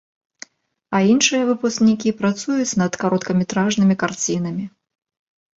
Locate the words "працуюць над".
2.21-2.97